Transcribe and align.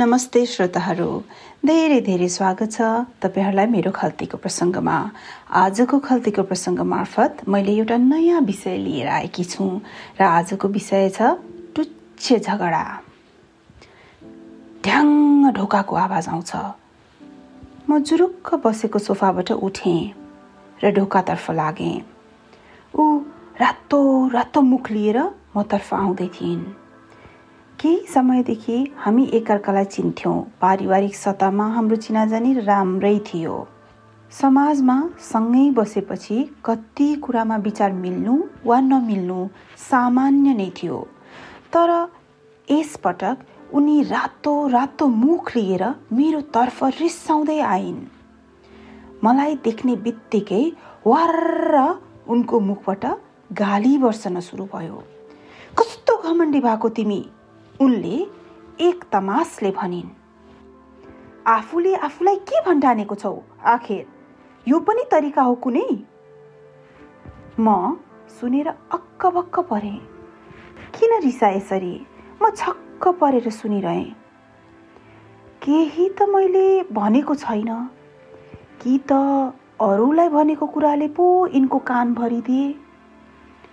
नमस्ते 0.00 0.44
श्रोताहरू। 0.46 1.08
धेरै 1.68 2.00
धेरै 2.00 2.28
स्वागत 2.32 2.72
छ 2.72 2.80
तपाईँहरूलाई 3.20 3.66
मेरो 3.68 3.90
खल्तीको 3.92 4.36
प्रसङ्गमा। 4.40 4.96
आजको 5.62 5.98
खल्तीको 6.06 6.42
प्रसङ्ग 6.48 6.80
मार्फत 6.92 7.44
मैले 7.52 7.72
एउटा 7.76 7.96
नयाँ 8.08 8.40
विषय 8.48 8.76
लिएर 8.80 9.08
आएकी 9.18 9.44
छु 9.44 9.64
र 10.16 10.22
आजको 10.24 10.68
विषय 10.72 11.08
छ 11.12 11.20
टुच्चे 11.76 12.38
झगडा। 12.40 12.84
ढ्याङ्ग 14.88 15.52
ढोकाको 15.60 15.94
आवाज 16.06 16.28
आउँछ। 16.32 16.52
म 17.84 18.00
जुरुक्क 18.00 18.54
बसेको 18.64 18.98
सोफाबाट 19.04 19.52
उठेँ 19.52 20.00
र 20.80 20.96
ढोकातर्फ 20.96 21.50
लागेँ। 21.60 21.96
ऊ 22.96 23.04
रातो 23.60 24.00
रातो 24.32 24.60
मुख 24.64 24.90
लिएर 24.96 25.18
मतर्फ 25.56 25.94
आउँदै 25.94 26.28
थिइन्। 26.40 26.79
केही 27.80 28.06
समयदेखि 28.06 28.76
हामी 28.96 29.24
एकअर्कालाई 29.34 29.84
चिन्थ्यौँ। 29.84 30.34
पारिवारिक 30.60 31.14
सतहमा 31.16 31.66
हाम्रो 31.74 31.96
चिनाजानी 31.96 32.52
राम्रै 32.60 33.18
थियो। 33.28 33.54
समाजमा 34.32 34.96
सँगै 35.20 35.64
बसेपछि 35.70 36.36
कति 36.64 37.08
कुरामा 37.24 37.56
विचार 37.56 37.92
मिल्नु 37.92 38.36
वा 38.66 38.80
नमिल्नु 38.80 39.38
सामान्य 39.88 40.54
नै 40.54 40.68
थियो। 40.76 40.98
तर 41.72 41.90
यसपटक 42.68 43.72
उनी 43.72 43.96
रातो 44.12 44.54
रातो 44.68 45.06
मुख 45.08 45.56
लिएर 45.56 45.84
मेरो 46.12 46.40
तर्फ 46.52 46.84
रिसाउँदै 47.00 47.58
आइन्। 47.60 48.04
मलाई 49.24 49.54
देख्ने 49.64 49.96
बित्तिकै 50.04 50.64
वार 51.06 51.34
उनको 52.28 52.60
मुखबाट 52.60 53.04
गाली 53.50 53.96
वर्षन 53.98 54.40
सुरु 54.40 54.64
भयो। 54.74 55.02
कस्तो 55.78 56.22
घमण्डी 56.28 56.60
भएको 56.60 56.88
तिमी? 56.96 57.22
उनले 57.80 58.26
एक 58.80 59.04
तमासले 59.12 59.70
भनिन् 59.70 60.08
आफूले 61.46 61.94
आफूलाई 61.94 62.36
के 62.36 62.60
भन्डानेको 62.60 63.14
छौ 63.14 63.42
आखिर? 63.64 64.06
यो 64.68 64.80
पनि 64.80 65.04
तरिका 65.10 65.42
हो 65.42 65.54
कुनै? 65.54 66.04
म 67.60 67.96
सुनेर 68.40 68.68
अक्क 68.68 69.58
परेँ। 69.58 69.96
किन 70.98 71.20
रिसा 71.20 71.48
यसरी? 71.48 72.06
म 72.42 72.50
छक्क 72.50 73.08
परेर 73.08 73.50
सुनिरहेँ। 73.50 74.04
केही 75.62 76.08
त 76.08 76.22
मैले 76.22 76.82
भनेको 76.82 77.34
छैन। 77.34 77.88
कि 78.82 79.00
त 79.12 79.12
अरूलाई 79.80 80.28
भनेको 80.28 80.66
कुराले 80.66 81.08
पो 81.08 81.46
यिनको 81.46 81.78
कान 81.78 82.14
भरिदिए? 82.14 82.74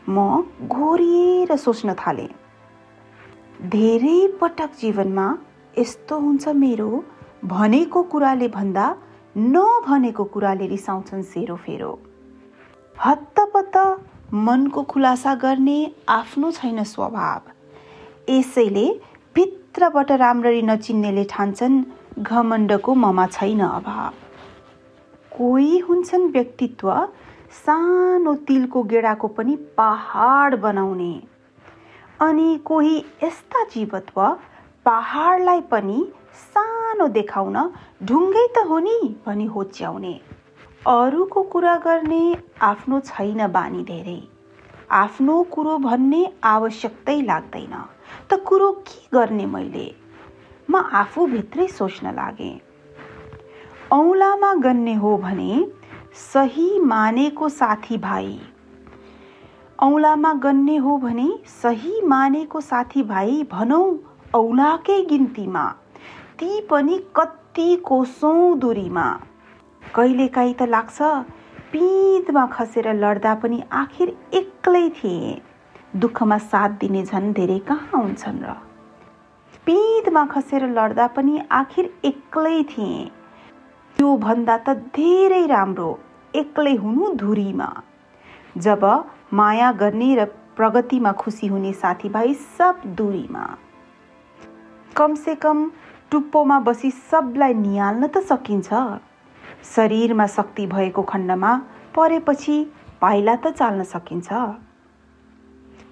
म 0.10 0.44
घोरिएर 0.68 1.56
सोच्न 1.56 1.94
थालेँ। 1.94 2.47
धेरै 3.62 4.28
पटक 4.42 4.72
जीवनमा 4.82 5.24
यस्तो 5.78 6.18
हुन्छ 6.20 6.48
मेरो 6.48 7.04
भनेको 7.44 8.02
कुराले 8.04 8.48
भन्दा 8.48 8.86
नभनेको 9.38 10.24
कुराले 10.24 10.68
रिसाउँछन् 10.68 11.24
सेरोफेरो 11.24 11.90
हत्तपत्त 13.06 13.78
मनको 14.34 14.84
खुलासा 14.84 15.34
गर्ने 15.36 15.78
आफ्नो 16.10 16.52
छैन 16.52 16.84
स्वभाव। 16.84 17.42
यसैले 18.30 18.86
भित्रबाट 19.36 20.12
राम्ररी 20.12 20.62
नचिन्नेले 20.62 21.24
ठान्छन् 21.24 21.84
घमण्डको 22.20 22.94
ममा 22.96 23.26
छैन 23.28 23.60
अभाव। 23.60 24.14
कोही 25.38 25.78
हुन्छन् 25.80 26.32
व्यक्तित्व 26.32 26.94
सानो 27.66 28.36
तिलको 28.36 28.84
गेडाको 28.84 29.28
पनि 29.28 29.56
पहाड 29.78 30.56
बनाउने। 30.62 31.37
अनि 32.22 32.58
कोही 32.66 32.98
यस्ता 33.24 33.64
जीवत्व 33.64 34.22
पहाडलाई 34.86 35.62
पनि 35.72 35.98
सानो 36.54 37.08
देखाउन 37.08 37.58
ढुङ्गै 38.04 38.46
त 38.56 38.64
हो 38.70 38.80
नि 38.80 38.96
भनी 39.26 39.46
होच्याउने। 39.46 40.14
अरूको 40.88 41.44
कुरा 41.54 41.76
गर्ने 41.86 42.22
आफ्नो 42.62 43.00
छैन 43.00 43.48
बानी 43.48 43.84
धेरै। 43.84 44.18
आफ्नो 45.02 45.36
कुरो 45.54 45.78
भन्ने 45.78 46.24
आवश्यकतै 46.54 47.18
लाग्दैन। 47.22 47.76
त 48.30 48.42
कुरो 48.48 48.72
के 48.88 49.00
गर्ने 49.14 49.46
मैले? 49.46 49.88
म 50.70 50.84
आफूभित्रै 51.02 51.68
सोच्न 51.68 52.14
लागेँ। 52.14 52.54
औँलामा 53.92 54.54
गन्ने 54.66 54.94
हो 54.96 55.18
भने 55.18 55.52
सही 56.34 56.70
मानेको 56.80 57.50
साथीभाइ 57.50 58.38
औँलामा 59.80 60.34
गन्ने 60.34 60.76
हो 60.76 60.98
भने 60.98 61.28
सही 61.46 62.02
मानेको 62.02 62.62
साथीभाइ 62.62 63.44
भनौँ 63.52 63.98
औलाकै 64.34 65.02
गिन्तीमा। 65.02 65.66
ती 66.40 66.62
पनि 66.62 66.98
कति 67.16 67.76
कोसौँ 67.86 68.58
दूरीमा। 68.60 69.06
कहिलेकाहीँ 69.96 70.54
त 70.54 70.62
लाग्छ 70.70 70.98
पिँधमा 71.72 72.46
खसेर 72.48 72.90
लड्दा 72.94 73.34
पनि 73.36 73.62
आखिर 73.72 74.16
एक्लै 74.34 74.90
थिए। 74.90 75.42
दुःखमा 75.96 76.38
साथ 76.38 76.70
दिने 76.82 77.04
झन् 77.04 77.34
धेरै 77.34 77.60
कहाँ 77.60 78.02
हुन्छन् 78.02 78.42
र। 78.44 78.56
पिँधमा 79.66 80.26
खसेर 80.26 80.66
लड्दा 80.70 81.08
पनि 81.08 81.40
आखिर 81.52 81.92
एक्लै 82.06 82.64
थिए। 82.64 83.06
त्यो 83.98 84.18
भन्दा 84.18 84.58
त 84.58 84.76
धेरै 84.98 85.46
राम्रो 85.46 85.92
एक्लै 86.36 86.76
हुनु 86.76 87.14
धुरीमा 87.16 87.70
जब 88.58 88.84
माया 89.34 89.72
गर्ने 89.72 90.16
र 90.16 90.26
प्रगतिमा 90.58 91.12
खुसी 91.12 91.48
हुने 91.48 91.74
साथीभाइ 91.74 92.34
सब 92.34 92.82
दूरीमा। 92.98 93.46
कमसे 94.98 95.36
कम 95.36 95.72
टुप्पोमा 96.12 96.60
बसी 96.60 96.92
सबलाई 96.92 97.54
निहाल्न 97.54 98.08
त 98.08 98.18
सकिन्छ। 98.24 98.70
शरीरमा 99.76 100.28
शक्ति 100.28 100.66
भएको 100.68 101.02
खण्डमा 101.04 101.52
परेपछि 101.96 102.58
पाइला 103.02 103.36
त 103.36 103.48
चाल्न 103.52 103.84
सकिन्छ। 103.84 104.34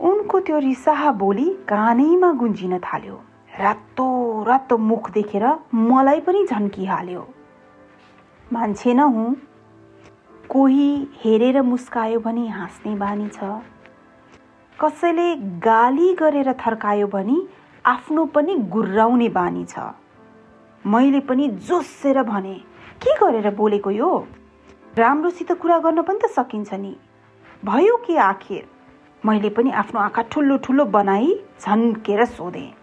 उनको 0.01 0.39
त्यो 0.39 0.59
रिसाहा 0.59 1.11
बोली 1.11 1.47
कानैमा 1.69 2.31
गुन्जिन 2.31 2.77
थाल्यो। 2.79 3.15
रातो 3.59 4.07
रातो 4.43 4.77
मुख 4.77 5.11
देखेर 5.11 5.45
मलाई 5.73 6.19
पनि 6.19 6.45
झन्किहाल्यो। 6.45 7.27
मान्छे 8.53 8.93
न 8.93 8.99
हुँ 8.99 9.35
कोही 10.49 11.07
हेरेर 11.23 11.61
मुस्कायो 11.61 12.19
भने 12.19 12.47
हाँस्ने 12.47 12.95
बानी 12.95 13.27
छ। 13.27 13.43
कसैले 14.79 15.35
गाली 15.65 16.13
गरेर 16.13 16.51
थर्कायो 16.53 17.07
भने 17.07 17.37
आफ्नो 17.85 18.25
पनि 18.25 18.55
गुर्राउने 18.55 19.29
बानी 19.29 19.65
छ। 19.65 19.79
मैले 20.85 21.19
पनि 21.19 21.47
जोसेर 21.67 22.21
भने 22.23 22.53
के 23.01 23.15
गरेर 23.19 23.49
बोलेको 23.55 23.91
यो? 23.91 24.27
राम्रोसित 24.97 25.51
कुरा 25.51 25.79
गर्न 25.79 26.01
पनि 26.01 26.19
त 26.23 26.31
सकिन्छ 26.31 26.73
नि। 26.73 26.95
भयो 27.65 27.95
के 27.97 28.17
आखिर? 28.17 28.63
मैले 29.25 29.49
पनि 29.49 29.71
आफ्नो 29.71 29.99
आँखा 29.99 30.21
ठुलो 30.31 30.57
ठुलो 30.57 30.85
बनाई 30.85 31.33
झन्केर 31.61 32.25
सोधेँ। 32.25 32.73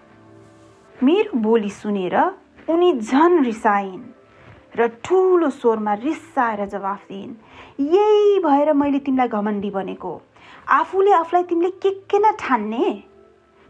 मेरो 1.02 1.38
बोली 1.38 1.70
सुनेर 1.70 2.16
उनी 2.68 2.92
झन 3.00 3.42
रिसाइन्। 3.44 4.02
र 4.76 4.86
ठुलो 5.04 5.50
स्वरमा 5.50 5.94
रिसाएर 5.94 6.64
जवाफ 6.66 7.00
दिइन्। 7.08 7.34
यही 7.94 8.38
भएर 8.38 8.72
मैले 8.72 8.98
तिमीलाई 8.98 9.28
घमण्डी 9.28 9.70
बनेको। 9.70 10.20
आफूले 10.70 11.12
आफूलाई 11.12 11.42
तिमीले 11.42 11.70
के 11.70 11.90
के 12.10 12.18
न 12.18 12.32
ठान्ने? 12.40 13.02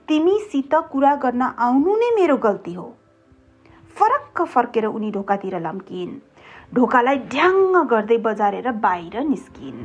तिमीसित 0.09 0.75
कुरा 0.93 1.15
गर्न 1.15 1.43
आउनु 1.43 1.97
नै 1.97 2.11
मेरो 2.15 2.37
गल्ती 2.37 2.75
हो। 2.75 2.89
फरक्क 3.97 4.43
फर्केर 4.43 4.85
उनी 4.87 5.11
ढोकातिर 5.11 5.59
लम्किन् 5.61 6.15
ढोकालाई 6.75 7.19
ढ्याङ्ग 7.33 7.77
गर्दै 7.91 8.19
बजारेर 8.19 8.71
बाहिर 8.73 9.21
निस्किन् 9.23 9.83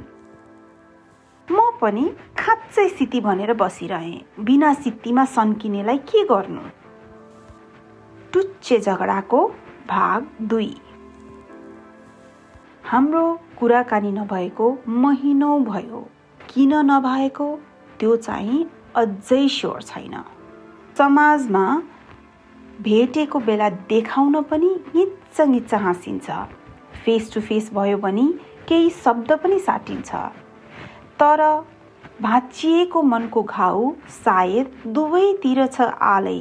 म 1.47 1.59
पनि 1.81 2.03
खाँच्चै 2.37 2.87
सिती 2.89 3.19
भनेर 3.21 3.53
बसिरहेँ। 3.53 4.43
बिना 4.43 4.73
सित्तीमा 4.73 5.25
सन्किनेलाई 5.25 5.97
के 5.97 6.23
गर्नु? 6.23 6.61
टुच्चे 8.33 8.79
झगडाको 8.79 9.47
भाग 9.89 10.27
दुई। 10.41 10.75
हाम्रो 12.87 13.39
कुराकानी 13.59 14.11
नभएको 14.11 14.65
महिनौ 14.87 15.59
भयो। 15.59 15.99
किन 16.49 16.73
नभएको? 16.91 17.47
त्यो 17.99 18.15
चाहिँ 18.15 18.69
अझै 18.95 19.47
स्योर 19.47 19.81
छैन। 19.81 20.23
समाजमा 20.97 21.63
भेटेको 22.81 23.39
बेला 23.39 23.69
देखाउन 23.69 24.41
पनि 24.41 24.69
निच्च 24.95 25.41
निच्च 25.41 25.73
हाँसिन्छ। 25.73 26.29
फेस 27.05 27.33
टु 27.33 27.41
फेस 27.41 27.69
भयो 27.73 27.97
भने 27.97 28.27
केही 28.67 28.89
शब्द 28.89 29.31
पनि 29.31 29.59
साटिन्छ। 29.59 30.15
तर 31.19 31.65
भाँचिएको 32.21 33.01
मनको 33.03 33.43
घाउ 33.43 33.93
सायद 34.23 34.71
दुवैतिर 34.87 35.65
छ 35.67 35.81
आलै। 35.81 36.39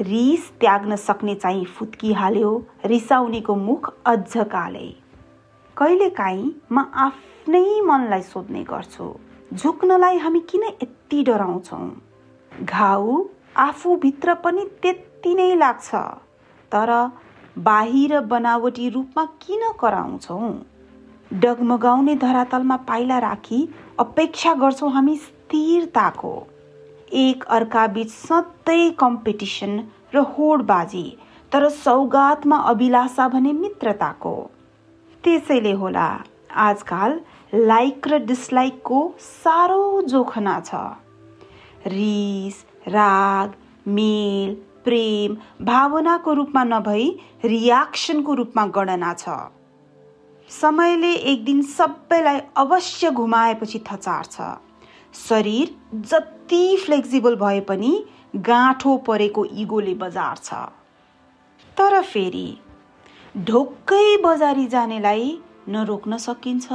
रिस 0.00 0.50
त्याग्न 0.60 0.96
सक्ने 0.96 1.34
चाहिँ 1.34 1.64
फुत्किहाल्यो 1.64 2.58
रिसाउनेको 2.84 3.54
मुख 3.54 3.94
अझ 4.06 4.36
कालै। 4.36 5.03
कहिलेकाहीँ 5.78 6.50
म 6.72 6.78
आफ्नै 6.94 7.80
मनलाई 7.80 8.22
सोध्ने 8.22 8.62
गर्छु 8.64 9.06
झुक्नलाई 9.54 10.18
हामी 10.18 10.40
किन 10.40 10.62
यति 10.62 11.22
डराउँछौँ? 11.22 11.88
घाउ 12.62 13.24
आफूभित्र 13.56 14.34
पनि 14.34 14.64
त्यति 14.82 15.34
नै 15.34 15.54
लाग्छ 15.54 15.94
तर 16.72 16.90
बाहिर 17.58 18.20
बनावटी 18.20 18.88
रूपमा 18.88 19.24
किन 19.42 19.72
कराउँछौ? 19.80 20.38
डगमगाउने 21.32 22.16
धरातलमा 22.16 22.76
पाइला 22.76 23.18
राखी 23.18 23.68
अपेक्षा 23.98 24.54
गर्छौँ 24.54 24.92
हामी 24.92 25.16
स्थिरताको। 25.16 26.34
एक 27.12 27.44
अर्काबीच 27.44 28.10
सधैँ 28.10 28.90
कम्पिटिसन 28.92 29.78
र 30.14 30.18
होडबाजी 30.38 31.06
तर 31.52 31.68
सौगातमा 31.68 32.56
अभिलाषा 32.56 33.28
भने 33.28 33.52
मित्रताको। 33.52 34.36
त्यसैले 35.24 35.72
होला। 35.72 36.08
आजकाल 36.60 37.20
लाइक 37.54 38.08
र 38.08 38.18
डिसलाइकको 38.26 39.00
साह्रो 39.20 40.02
जोखना 40.02 40.60
छ। 40.60 40.74
रिस 41.86 42.64
राग 42.88 43.54
मेल 43.88 44.54
प्रेम 44.84 45.36
भावनाको 45.64 46.32
रूपमा 46.32 46.64
नभई 46.64 47.08
रियाक्सनको 47.44 48.34
रूपमा 48.34 48.66
गणना 48.76 49.12
छ। 49.14 49.28
समयले 50.50 51.12
एक 51.32 51.44
दिन 51.44 51.62
सबैलाई 51.62 52.40
अवश्य 52.56 53.10
घुमाएपछि 53.10 53.78
थचार्छ। 53.86 54.36
शरीर 55.18 55.74
जति 55.94 56.76
फ्लेक्सिबल 56.76 57.36
भए 57.36 57.60
पनि 57.60 57.92
गाँठो 58.36 58.96
परेको 59.06 59.44
इगोले 59.44 59.94
बजार्छ। 59.94 60.52
तर 61.76 62.00
फेरि 62.02 62.46
ढोक्कै 63.36 64.16
बजारी 64.16 64.66
जानेलाई 64.66 65.38
नरोक्न 65.68 66.16
सकिन्छ। 66.16 66.66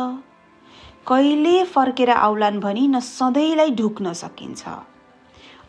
कहिले 1.07 1.63
फर्केर 1.63 2.09
आउलान् 2.09 2.59
भनी 2.59 2.87
न 2.87 2.99
सधैँलाई 2.99 3.71
ढुक्न 3.71 4.13
सकिन्छ। 4.13 4.67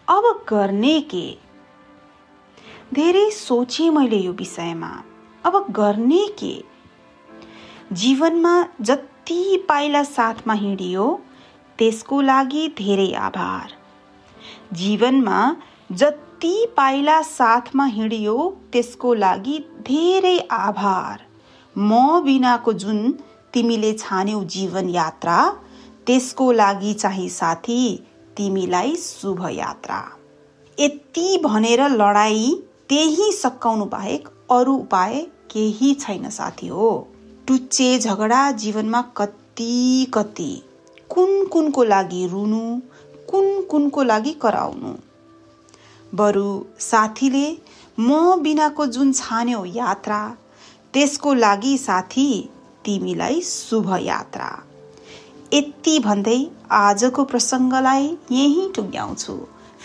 अब 0.08 0.44
गर्ने 0.48 1.00
के? 1.00 1.36
धेरै 2.94 3.30
सोचे 3.30 3.90
मैले 3.90 4.16
यो 4.16 4.32
विषयमा। 4.32 5.04
अब 5.44 5.66
गर्ने 5.70 6.26
के? 6.38 6.64
जीवनमा 7.92 8.66
जति 8.80 9.66
पाइला 9.68 10.02
साथमा 10.02 10.54
हिँडियो 10.54 11.22
त्यसको 11.78 12.20
लागि 12.20 12.68
धेरै 12.78 13.12
आभार। 13.12 13.72
जीवनमा 14.72 15.56
जति 15.90 16.66
पाइला 16.76 17.20
साथमा 17.22 17.84
हिँडियो 17.84 18.34
त्यसको 18.72 19.14
लागि 19.14 19.58
धेरै 19.86 20.38
आभार। 20.50 21.24
म 21.76 22.20
बिनाको 22.24 22.72
जुन 22.72 23.10
तिमीले 23.54 23.92
छान्यौ 23.92 24.42
जीवन 24.44 24.88
यात्रा 24.88 25.38
त्यसको 26.06 26.50
लागि 26.52 26.92
चाहिँ 26.94 27.28
साथी 27.28 27.80
तिमीलाई 28.36 28.94
शुभ 28.96 29.44
यात्रा। 29.52 30.00
यति 30.78 31.36
भनेर 31.44 31.82
लडाई 31.88 32.54
त्यही 32.88 33.30
सकाउनु 33.32 33.84
बाहेक 33.86 34.28
अरू 34.50 34.76
उपाय 34.76 35.20
केही 35.50 35.92
छैन 35.94 36.30
साथी 36.30 36.68
हो। 36.68 36.90
टुच्चे 37.48 37.98
झगडा 37.98 38.50
जीवनमा 38.52 39.02
कति 39.16 40.06
कति 40.14 40.52
कुन 41.10 41.44
कुनको 41.46 41.84
लागि 41.84 42.26
रुनु 42.26 42.64
कुन 43.30 43.62
कुनको 43.62 44.02
लागि 44.02 44.32
कराउनु। 44.42 44.96
बरु 46.14 46.48
साथीले 46.80 47.46
म 47.98 48.40
बिनाको 48.42 48.86
जुन 48.86 49.12
छान्यो 49.12 49.64
यात्रा 49.64 50.20
त्यसको 50.94 51.34
लागि 51.34 51.76
साथी 51.78 52.26
तिमीलाई 52.84 53.40
शुभ 53.40 53.92
यात्रा। 54.02 54.48
यति 55.54 55.98
भन्दै 55.98 56.38
आजको 56.78 57.24
प्रसङ्गलाई 57.24 58.04
यहीँ 58.32 58.66
टुङ्ग्याउँछु। 58.76 59.36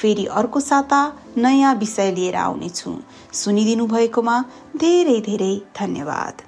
फेरि 0.02 0.26
अर्को 0.40 0.60
साता 0.60 1.02
नयाँ 1.38 1.76
विषय 1.76 2.12
लिएर 2.12 2.36
आउनेछु। 2.46 2.98
सुनिदिनु 3.42 3.86
भएकोमा 3.88 4.38
धेरै 4.78 5.20
धेरै 5.30 5.54
धन्यवाद। 5.80 6.46